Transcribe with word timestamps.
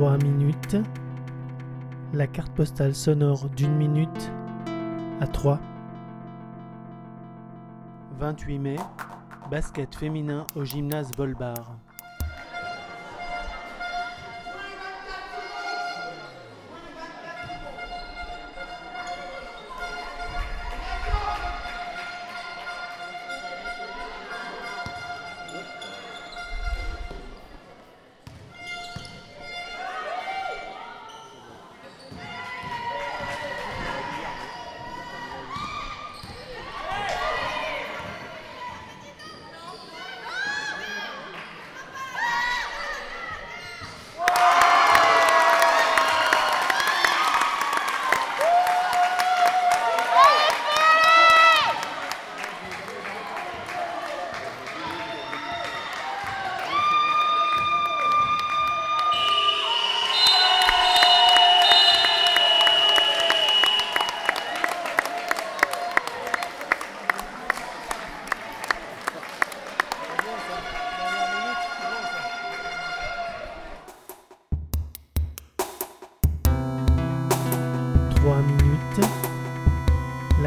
3 0.00 0.16
minutes. 0.16 0.78
La 2.14 2.26
carte 2.26 2.54
postale 2.54 2.94
sonore 2.94 3.50
d'une 3.50 3.76
minute 3.76 4.32
à 5.20 5.26
3. 5.26 5.60
28 8.18 8.58
mai, 8.60 8.76
basket 9.50 9.94
féminin 9.94 10.46
au 10.56 10.64
gymnase 10.64 11.10
Volbar. 11.18 11.76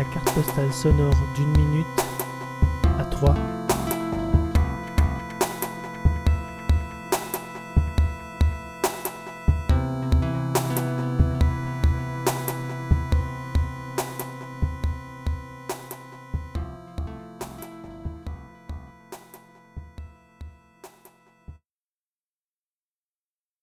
La 0.04 0.10
carte 0.10 0.34
postale 0.34 0.74
sonore 0.74 1.14
d'une 1.34 1.56
minute 1.56 1.86
à 3.00 3.06
3. 3.06 3.34